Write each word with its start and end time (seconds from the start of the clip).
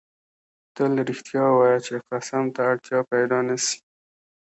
تل 0.75 0.91
رښتیا 1.09 1.45
وایه 1.51 1.79
چی 1.85 1.95
قسم 2.09 2.43
ته 2.55 2.61
اړتیا 2.71 2.99
پیدا 3.11 3.39
نه 3.47 3.55
سي 3.65 3.77